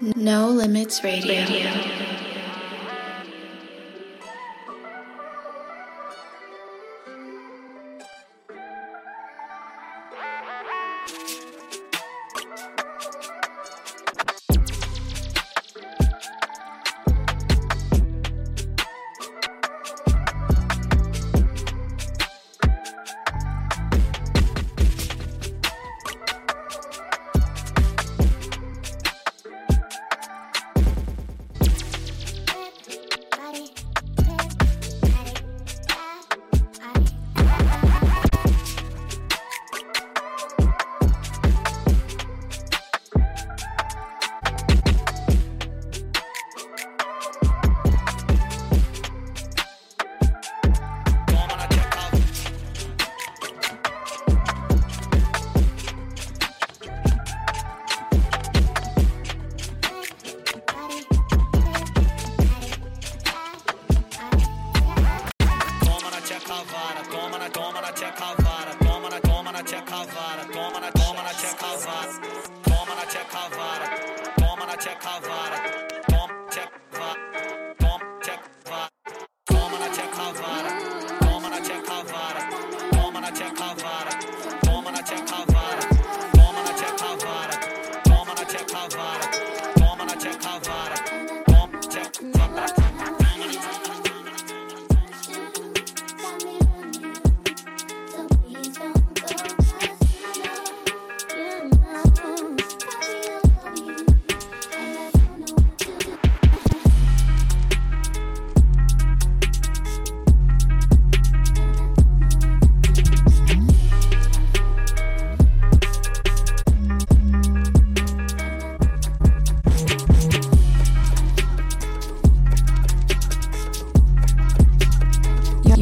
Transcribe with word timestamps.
No 0.00 0.50
Limits 0.50 1.02
Radio. 1.02 1.34
Radio. 1.34 2.01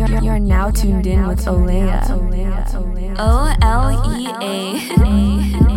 You're, 0.09 0.22
you're, 0.22 0.38
now 0.38 0.71
tuned 0.71 1.06
in 1.06 1.27
with 1.27 1.47
Olea. 1.47 2.06
O 3.19 3.55
L 3.61 4.19
E 4.19 4.28
A. 4.41 5.69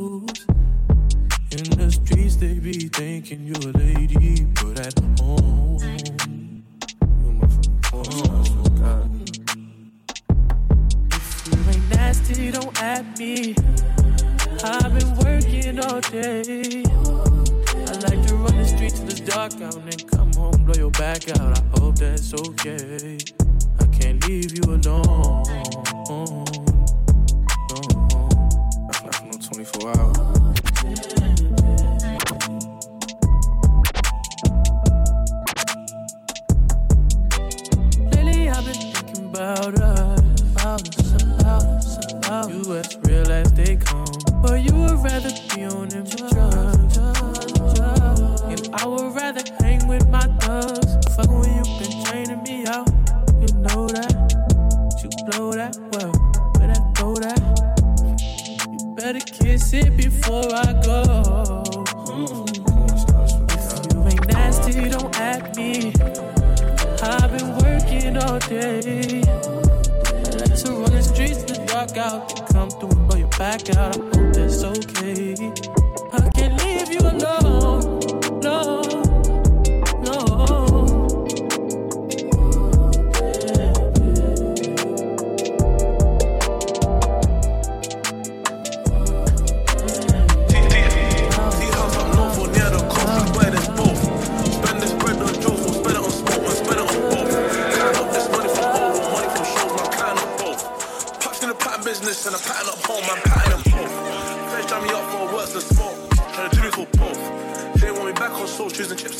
In 0.00 1.68
the 1.76 1.90
streets, 1.92 2.36
they 2.36 2.54
be 2.54 2.88
thinking 2.88 3.44
you're 3.44 3.68
a 3.68 3.76
lady, 3.76 4.46
but 4.54 4.80
at 4.80 4.98
home, 5.20 5.78
you 7.20 7.32
my 7.32 7.46
home. 7.90 9.24
If 11.12 11.46
you 11.46 11.52
ain't 11.68 11.90
nasty, 11.90 12.50
don't 12.50 12.82
at 12.82 13.18
me. 13.18 13.54
I've 14.64 14.98
been 14.98 15.16
working 15.16 15.78
all 15.80 16.00
day. 16.00 16.82
I 17.84 17.92
like 18.08 18.26
to 18.28 18.36
run 18.36 18.56
the 18.56 18.64
streets 18.66 19.00
till 19.00 19.08
it's 19.10 19.20
dark 19.20 19.52
out 19.60 19.76
and 19.76 19.92
then 19.92 20.08
come 20.08 20.32
home, 20.32 20.64
blow 20.64 20.76
your 20.78 20.90
back 20.92 21.28
out. 21.38 21.58
I 21.58 21.62
hope 21.78 21.96
that's 21.96 22.32
okay. 22.32 23.18
I 23.78 23.84
can't 23.88 24.26
leave 24.26 24.56
you 24.56 24.64
alone. 24.76 25.44
24 29.64 29.88
hours. 29.88 30.16
about 39.18 39.74
us, 39.80 40.40
about 40.40 40.96
us, 40.96 41.22
about 41.22 41.62
us, 41.64 42.12
about 42.12 42.50
us. 42.50 42.66
You 42.66 42.76
act 42.76 42.98
real 43.04 43.30
as 43.30 43.52
they 43.52 43.76
come, 43.76 44.06
but 44.42 44.62
you 44.62 44.74
would 44.74 45.02
rather 45.02 45.30
be 45.54 45.64
on 45.64 45.88
them. 45.88 46.29
out. 72.00 72.48
Come 72.52 72.70
through 72.70 72.90
and 72.90 73.08
blow 73.08 73.18
your 73.18 73.28
back 73.28 73.76
out. 73.76 74.19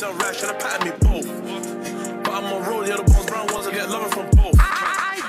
On 0.03 0.19
sauce, 0.19 0.21
choosing 0.21 0.21
chips 0.21 0.21
and 0.21 0.21
rice, 0.21 0.39
trying 0.39 0.57
to 0.57 0.65
pattern 0.65 0.83
me 0.87 0.93
both. 1.01 2.23
But 2.23 2.33
I'm 2.33 2.45
on 2.53 2.69
roll, 2.69 2.87
yeah, 2.87 2.97
the 2.97 3.03
bones 3.03 3.25
brown 3.25 3.47
ones, 3.53 3.67
I 3.67 3.71
get 3.71 3.89
loving 3.89 4.11
from 4.11 4.29
both. 4.31 4.57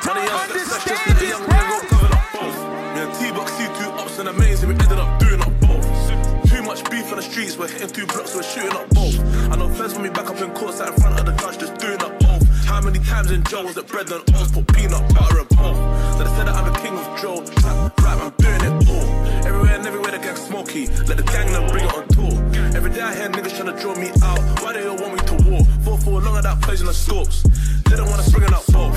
Money 0.06 0.20
else, 0.28 0.46
that's, 0.48 0.70
that's 0.70 0.84
just 0.84 1.06
let 1.06 1.22
a 1.22 1.26
young 1.26 1.46
man 1.48 1.64
go 1.70 1.88
cover 1.88 2.14
up 2.14 2.26
both. 2.32 2.58
Yeah, 2.96 3.18
T-Box, 3.18 3.50
C2 3.52 3.98
ups 3.98 4.18
and 4.18 4.38
mains, 4.38 4.64
we 4.64 4.74
ended 4.74 4.92
up 4.92 5.20
doing 5.20 5.40
up 5.40 5.52
both. 5.60 5.86
Too 6.48 6.62
much 6.62 6.84
beef 6.90 7.10
on 7.10 7.16
the 7.16 7.22
streets, 7.22 7.56
we're 7.56 7.68
hitting 7.68 7.88
two 7.88 8.06
blocks, 8.06 8.34
we're 8.34 8.42
shooting 8.42 8.72
up 8.72 8.88
both. 8.90 9.18
I 9.50 9.56
know 9.56 9.68
feds 9.68 9.94
when 9.94 10.04
me 10.04 10.10
back 10.10 10.28
up 10.28 10.40
in 10.40 10.50
court, 10.52 10.74
sat 10.74 10.88
in 10.88 11.00
front 11.00 11.18
of 11.20 11.26
the 11.26 11.32
judge, 11.32 11.58
just 11.58 11.76
doing 11.78 12.00
up 12.02 12.18
both. 12.20 12.42
How 12.64 12.80
many 12.80 12.98
times 13.00 13.30
in 13.30 13.42
jail 13.44 13.64
was 13.64 13.76
it 13.76 13.86
bread 13.88 14.10
and 14.10 14.22
oats, 14.34 14.52
put 14.52 14.66
peanut 14.74 15.02
butter 15.14 15.40
and 15.40 15.48
both? 15.50 15.78
So 16.16 16.24
they 16.24 16.30
said 16.36 16.46
that 16.48 16.56
I'm 16.56 16.72
the 16.72 16.78
king 16.80 16.94
of 16.96 17.06
Joe, 17.20 17.44
rap, 18.02 18.18
I'm 18.20 18.32
doing 18.38 18.60
it. 18.60 18.81
Everywhere 19.52 19.76
and 19.76 19.86
everywhere 19.86 20.12
the 20.12 20.18
gang 20.18 20.36
smoky, 20.36 20.86
let 21.06 21.18
the 21.18 21.22
gang 21.24 21.52
them 21.52 21.66
bring 21.68 21.84
it 21.84 21.92
on 21.92 22.08
tour. 22.08 22.32
Every 22.74 22.90
day 22.90 23.02
I 23.02 23.14
hear 23.14 23.28
niggas 23.28 23.54
trying 23.54 23.76
to 23.76 23.78
draw 23.78 23.94
me 23.94 24.08
out, 24.22 24.38
why 24.62 24.72
they 24.72 24.86
all 24.86 24.96
want 24.96 25.12
me 25.12 25.20
to 25.26 25.50
war? 25.50 25.60
Four 25.84 25.98
for 25.98 26.22
a 26.22 26.24
long 26.24 26.38
of 26.38 26.42
that 26.44 26.62
poison 26.62 26.86
the 26.86 26.94
scopes, 26.94 27.42
they 27.84 27.96
don't 27.96 28.08
wanna 28.08 28.22
spring 28.22 28.44
it 28.44 28.52
up 28.54 28.64
both. 28.72 28.96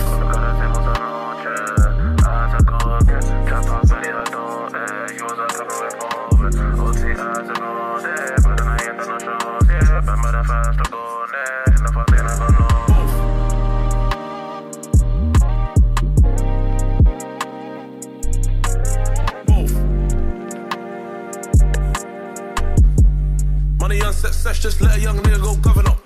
Just 24.60 24.82
let 24.82 24.98
a 24.98 25.00
young 25.00 25.18
nigga 25.18 25.42
go 25.42 25.56
govern 25.56 25.88
up 25.88 26.05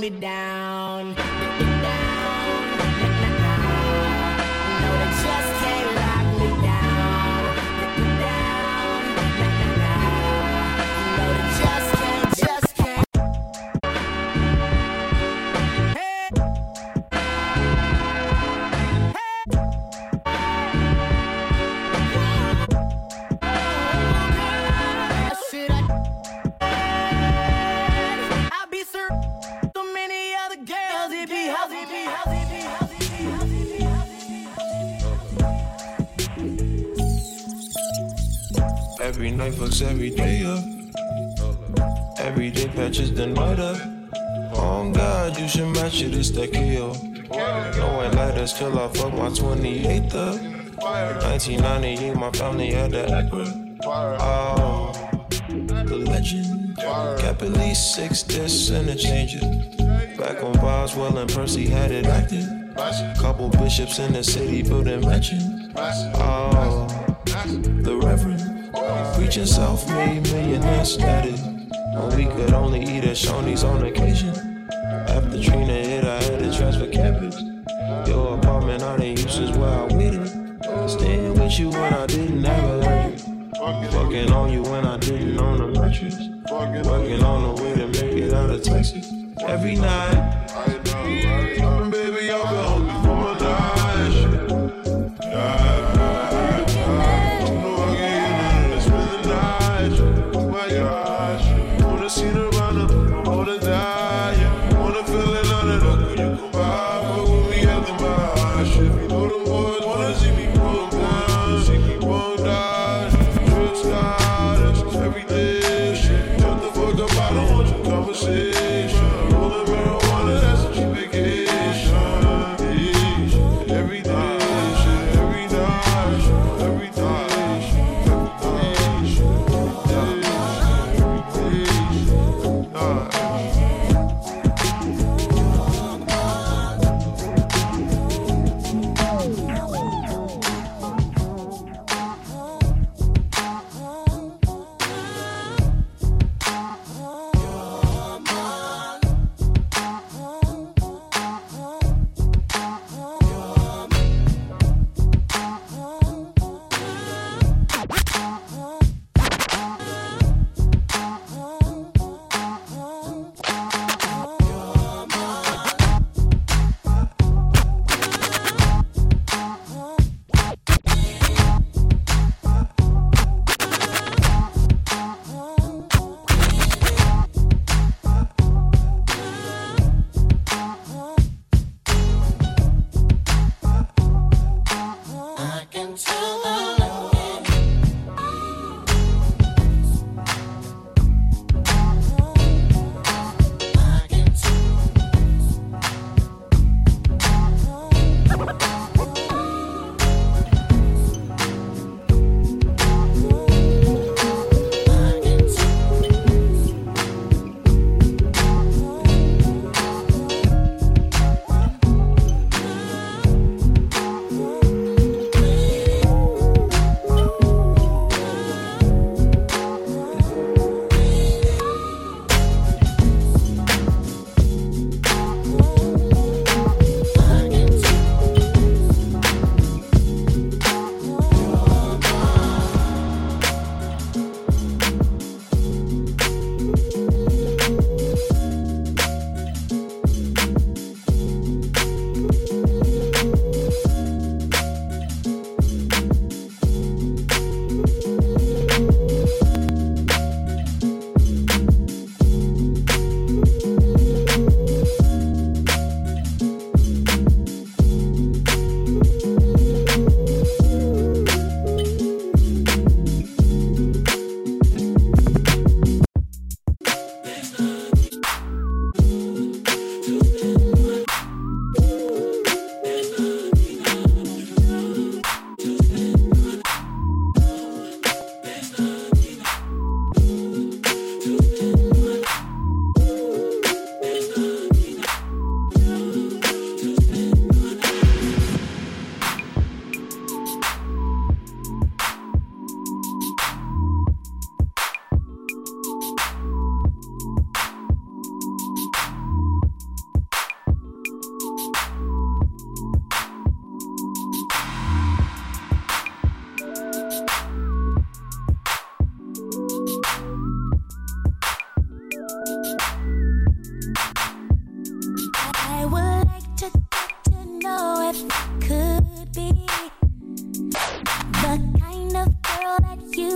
me 0.00 0.08
down. 0.08 1.14
Down, 1.14 1.39
night 39.40 39.52
fucks 39.54 39.80
every 39.80 40.10
day 40.10 40.44
up. 40.44 40.62
Every 42.18 42.50
day 42.50 42.68
patches 42.68 43.14
the 43.14 43.26
night 43.26 43.58
up. 43.58 43.78
Oh 44.52 44.90
God, 44.92 45.38
you 45.38 45.48
should 45.48 45.68
match 45.68 46.02
it, 46.02 46.14
it's 46.14 46.30
that 46.32 46.52
one 46.52 48.12
let 48.16 48.36
us 48.36 48.58
till 48.58 48.78
I 48.78 48.88
fuck 48.88 49.14
my 49.14 49.30
28th 49.30 50.14
up. 50.14 50.36
1998, 51.22 52.16
my 52.16 52.30
family 52.32 52.70
had 52.72 52.90
the 52.90 53.06
Acura. 53.06 53.78
Oh, 54.20 54.92
the 55.48 55.96
legend. 55.96 56.76
Kept 56.76 57.40
at 57.40 57.52
least 57.52 57.94
six 57.94 58.22
discs 58.22 58.68
and 58.68 58.90
a 58.90 58.94
changer. 58.94 59.40
Back 60.18 60.42
on 60.44 60.52
Boswell 60.52 61.16
and 61.16 61.32
Percy 61.32 61.66
had 61.66 61.90
it 61.90 62.04
active. 62.04 62.46
Couple 63.18 63.48
bishops 63.48 63.98
in 63.98 64.12
the 64.12 64.22
city 64.22 64.62
building 64.62 65.00
mansions. 65.00 65.72
Oh, 66.16 66.86
the 67.82 67.96
Reverend. 67.96 68.39
Preaching 69.14 69.46
self-made 69.46 70.22
millionaire 70.32 70.84
status. 70.84 71.40
When 71.42 72.16
we 72.16 72.26
could 72.26 72.52
only 72.52 72.82
eat 72.82 73.04
at 73.04 73.16
Shoney's 73.16 73.64
on 73.64 73.84
occasion. 73.84 74.68
After 75.08 75.42
Trina 75.42 75.72
hit, 75.72 76.04
I 76.04 76.22
had 76.22 76.38
to 76.38 76.56
transfer 76.56 76.86
campus. 76.86 77.40
Your 78.08 78.38
apartment, 78.38 78.82
all 78.82 78.96
the 78.96 79.08
uses 79.08 79.50
where 79.56 79.68
I 79.68 79.84
waited. 79.94 80.28
Staying 80.88 81.34
with 81.34 81.58
you 81.58 81.70
when 81.70 81.94
I 81.94 82.06
didn't 82.06 82.44
have 82.44 82.64
a 82.64 82.76
life. 82.78 83.22
Fucking 83.92 84.32
on 84.32 84.52
you 84.52 84.62
when 84.62 84.86
I 84.86 84.96
didn't 84.96 85.38
own 85.38 85.60
a 85.60 85.80
mattress. 85.80 86.16
Working 86.50 87.22
on 87.22 87.54
the 87.54 87.62
way 87.62 87.74
to 87.74 87.86
make 87.86 88.16
it 88.16 88.32
out 88.32 88.50
of 88.50 88.62
Texas. 88.62 89.12
Every 89.46 89.76
night. 89.76 90.40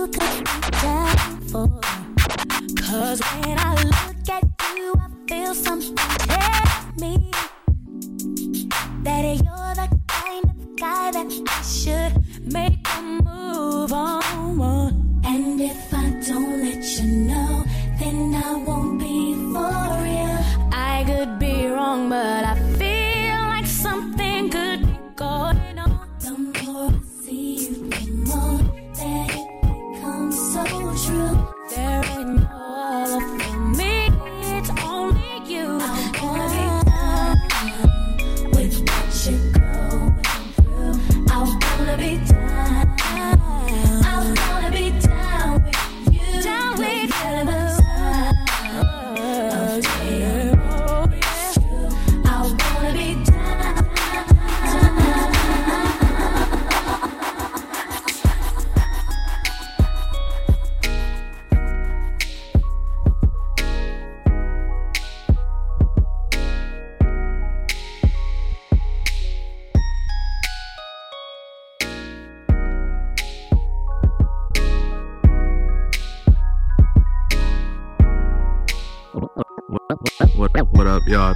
You 0.05 0.11
could 0.11 0.43
be 0.43 0.69
down 0.81 1.39
for. 1.49 1.67
Cause 2.77 3.19
when 3.21 3.57
I 3.57 3.64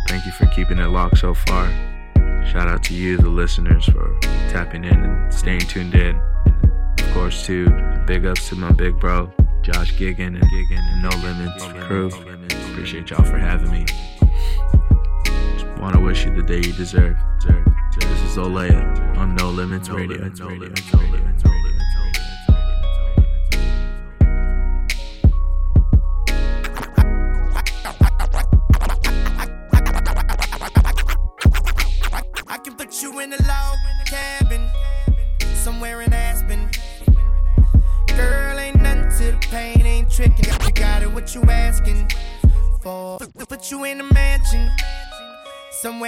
Thank 0.08 0.26
you 0.26 0.32
for 0.32 0.48
keeping 0.48 0.80
it 0.80 0.88
locked 0.88 1.18
so 1.20 1.34
far. 1.34 1.68
Shout 2.46 2.68
out 2.68 2.84
to 2.86 2.94
you, 2.94 3.18
the 3.18 3.30
listeners, 3.30 3.86
for 3.86 4.18
tapping 4.50 4.84
in 4.84 5.04
and 5.04 5.34
staying 5.34 5.62
tuned 5.62 5.94
in. 5.94 6.16
And 6.16 7.00
of 7.02 7.14
course, 7.14 7.46
too, 7.46 7.70
big 8.08 8.26
ups 8.26 8.50
to 8.50 8.56
my 8.56 8.72
big 8.72 9.00
bro, 9.00 9.32
Josh 9.62 9.94
Giggin 9.94 10.40
and 10.40 10.44
Giggin 10.44 10.80
and 10.80 11.02
No 11.04 11.10
Limits 11.28 11.66
crew. 11.86 12.10
Appreciate 12.72 13.10
y'all 13.10 13.24
for 13.24 13.38
having 13.38 13.72
me. 13.72 13.86
Just 15.54 15.68
want 15.80 15.94
to 15.96 16.00
wish 16.02 16.26
you 16.26 16.36
the 16.36 16.44
day 16.44 16.58
you 16.58 16.74
deserve. 16.74 17.18
deserve. 17.40 17.66
This 18.00 18.22
is 18.22 18.38
Olea 18.38 19.16
on 19.18 19.36
No 19.36 19.50
Limits 19.50 19.90
Radio. 19.90 20.30
No 20.30 20.48
Limits 20.48 20.94
Radio. 20.94 21.29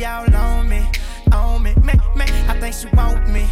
she 0.00 0.06
all 0.06 0.34
on 0.34 0.66
me, 0.66 0.82
on 1.30 1.62
me, 1.62 1.74
me, 1.84 1.92
me. 2.16 2.24
I 2.48 2.56
think 2.58 2.74
she 2.74 2.86
want 2.96 3.28
me, 3.28 3.46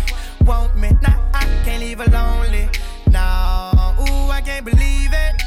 want 0.46 0.74
me. 0.78 0.88
Nah, 1.02 1.30
I 1.34 1.44
can't 1.62 1.82
leave 1.82 1.98
her 1.98 2.06
lonely. 2.06 2.70
Nah, 3.10 3.94
ooh, 4.00 4.30
I 4.30 4.40
can't 4.40 4.64
believe 4.64 5.10
it. 5.12 5.42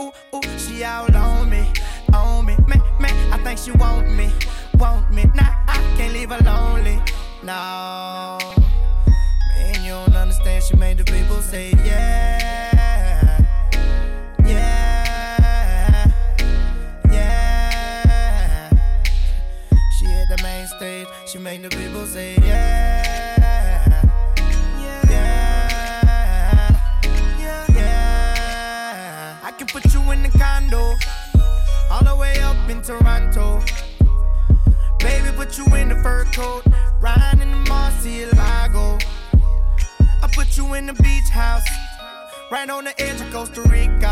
Ooh, 0.00 0.10
ooh, 0.34 0.58
she 0.58 0.82
all 0.82 1.14
on 1.14 1.48
me, 1.48 1.70
on 2.12 2.46
me, 2.46 2.56
me, 2.66 2.76
me. 2.98 3.10
I 3.30 3.38
think 3.44 3.60
she 3.60 3.70
want 3.70 4.10
me, 4.10 4.32
want 4.74 5.08
me. 5.12 5.22
Nah, 5.36 5.54
I 5.68 5.76
can't 5.96 6.12
leave 6.12 6.30
her 6.30 6.42
lonely. 6.42 7.00
No, 7.44 8.38
man, 9.54 9.84
you 9.84 9.92
don't 9.92 10.16
understand. 10.16 10.64
She 10.64 10.74
made 10.74 10.98
the 10.98 11.04
people 11.04 11.40
say 11.42 11.70
yeah, 11.84 12.72
She 21.28 21.36
made 21.36 21.62
the 21.62 21.68
people 21.68 22.06
say 22.06 22.36
yeah, 22.36 24.02
yeah, 24.80 26.16
yeah. 27.74 29.36
I 29.42 29.50
can 29.58 29.66
put 29.66 29.92
you 29.92 30.10
in 30.10 30.22
the 30.22 30.30
condo, 30.30 30.94
all 31.90 32.02
the 32.02 32.16
way 32.18 32.40
up 32.40 32.56
in 32.70 32.80
Toronto. 32.80 33.62
Baby, 35.00 35.30
put 35.36 35.58
you 35.58 35.66
in 35.74 35.90
the 35.90 35.96
fur 36.02 36.24
coat, 36.32 36.64
riding 36.98 37.42
in 37.42 37.50
the 37.50 37.58
Murcielago. 37.70 38.98
I 40.22 40.28
put 40.32 40.56
you 40.56 40.72
in 40.72 40.86
the 40.86 40.94
beach 40.94 41.28
house, 41.28 41.68
right 42.50 42.70
on 42.70 42.84
the 42.84 42.98
edge 42.98 43.20
of 43.20 43.30
Costa 43.30 43.60
Rica. 43.64 44.07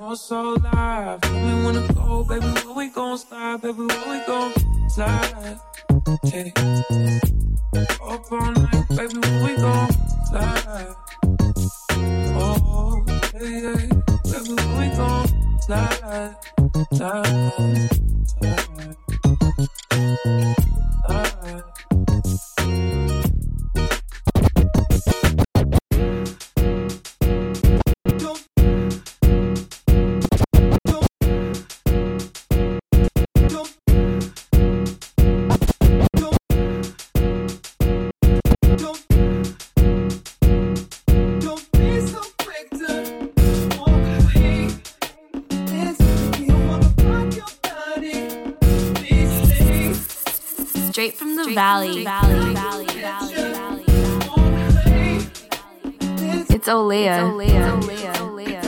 More 0.00 0.16
so 0.16 0.54
live. 0.54 1.22
Where 1.24 1.44
we 1.44 1.62
wanna 1.64 1.92
go, 1.94 2.24
baby? 2.24 2.46
Where 2.46 2.74
we 2.74 2.88
gon' 2.88 3.18
slide, 3.18 3.62
baby? 3.62 3.82
Where 3.82 4.08
we 4.10 4.26
gon' 4.26 4.52
slide? 4.88 5.58
Hey. 6.24 6.52
Up 8.02 8.32
all 8.32 8.52
night, 8.52 8.88
baby. 8.88 9.18
Where 9.18 9.44
we 9.44 9.56
gon' 9.56 9.90
slide? 10.28 10.94
Oh, 12.38 13.04
hey, 13.32 13.46
hey, 13.46 13.88
baby. 14.24 14.54
Where 14.54 14.78
we 14.80 14.88
gon'? 14.96 15.26
Slide, 15.60 16.34
slide, 16.92 17.26
slide. 20.32 20.55
It's 56.66 56.74
Olea. 56.74 57.14
It's 57.14 57.32
Olea. 57.32 58.10
It's 58.10 58.20
Olea. 58.20 58.60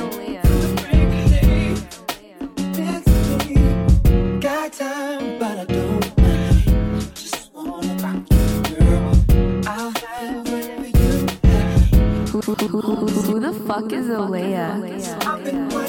Who, 12.30 12.40
who, 12.40 12.80
who, 12.80 13.06
who 13.08 13.40
the 13.40 13.52
fuck 13.66 13.92
is 13.92 14.08
Olea? 14.10 15.87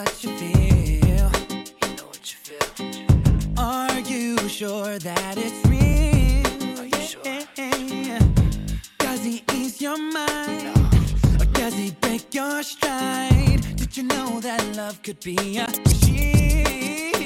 what 0.00 0.24
you 0.24 0.30
feel. 0.38 1.30
You 1.82 1.88
know 1.96 2.06
what 2.06 2.24
you 2.32 2.38
feel. 2.46 3.58
Are 3.58 4.00
you 4.00 4.48
sure 4.48 4.98
that 4.98 5.34
it's 5.36 5.60
real? 5.68 6.80
Are 6.80 6.86
you 6.86 7.02
sure? 7.06 7.22
Does 8.98 9.24
he 9.24 9.44
ease 9.52 9.82
your 9.82 9.98
mind? 9.98 10.64
No. 10.64 11.42
Or 11.42 11.44
does 11.52 11.74
he 11.74 11.90
break 12.00 12.34
your 12.34 12.62
stride? 12.62 13.60
Did 13.76 13.94
you 13.96 14.04
know 14.04 14.40
that 14.40 14.64
love 14.74 15.02
could 15.02 15.20
be 15.20 15.58
a 15.58 15.66
shield? 16.00 17.19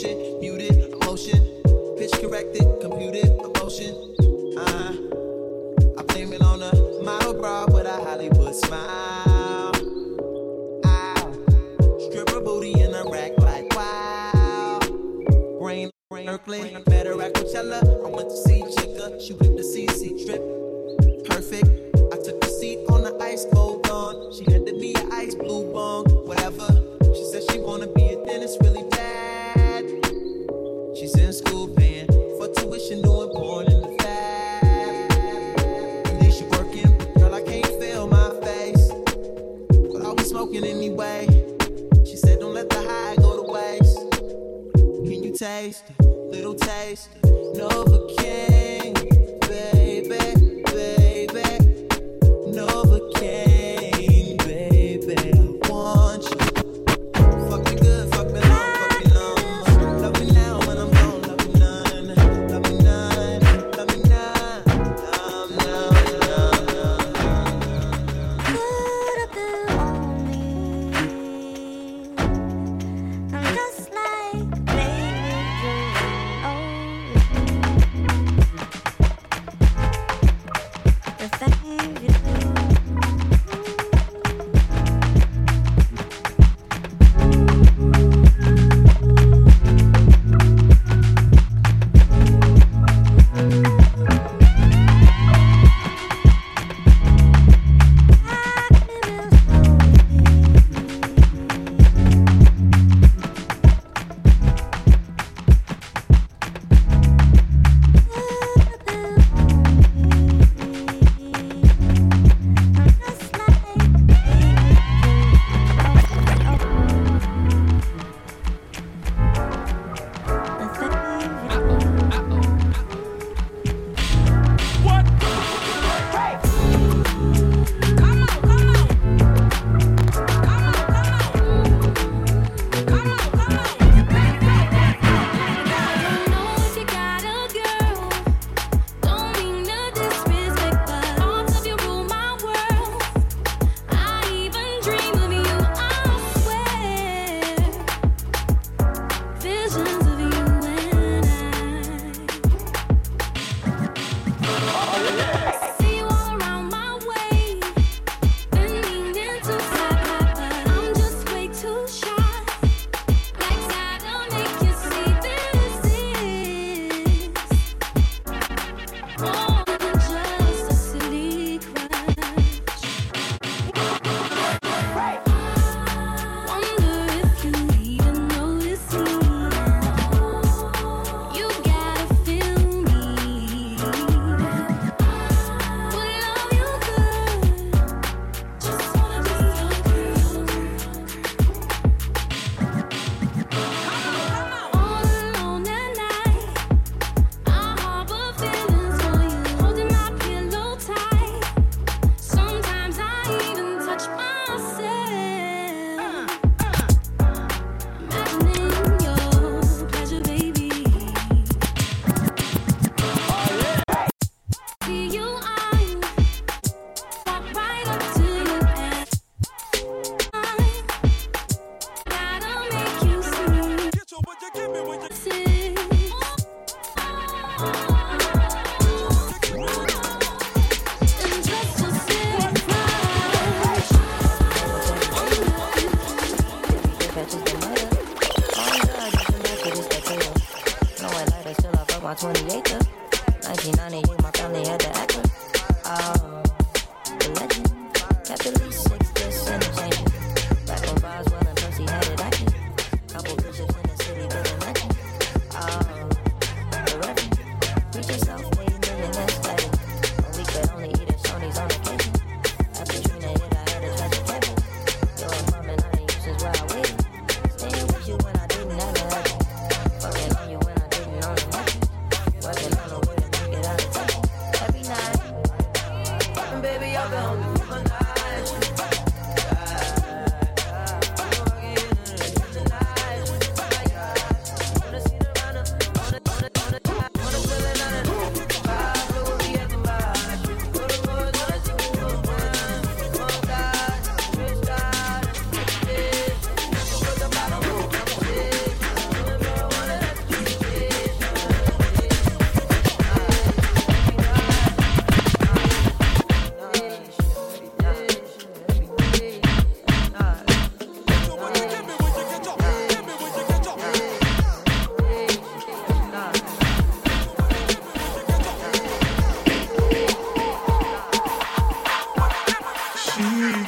Zero 0.00 0.39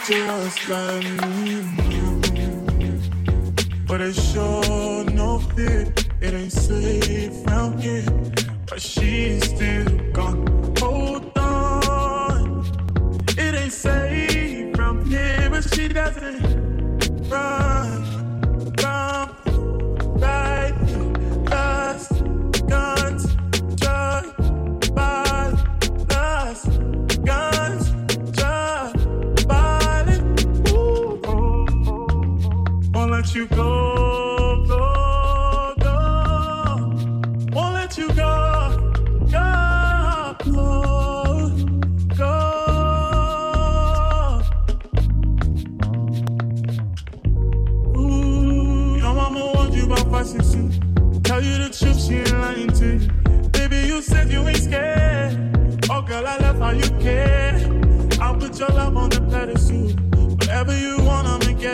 just 0.07 0.69
like 0.69 1.05
me. 1.27 1.62
But 3.87 4.01
it 4.01 4.15
sure 4.15 5.05
no 5.05 5.38
fit, 5.38 6.09
it 6.21 6.35
ain't 6.35 6.53
safe 6.53 7.47
out 7.49 7.79
here. 7.81 8.05
But 8.69 8.81
she's 8.81 9.45
still 9.45 9.85
gone. 10.12 10.75
Hold 10.79 11.37
on, 11.38 12.65
it 13.38 13.55
ain't 13.55 13.73
safe 13.73 14.75
from 14.75 15.05
here, 15.05 15.49
but 15.51 15.62
she 15.73 15.88
doesn't. 15.88 16.62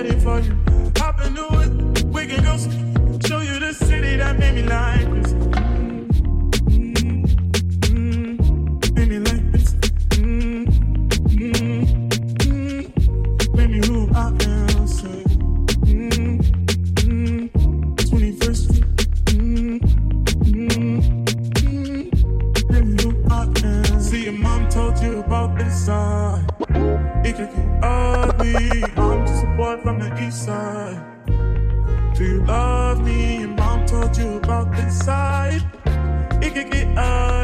ready 0.03 0.21
for. 0.21 0.68
you 34.19 34.39
about 34.39 34.77
inside. 34.79 35.63
get 36.41 36.87
ah. 36.97 37.35
Uh, 37.35 37.38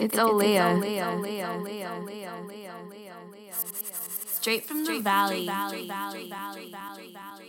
It's 0.00 0.18
Olea. 0.18 0.80
Straight 4.26 4.64
from 4.64 4.86
the 4.86 5.00
valley. 5.00 5.46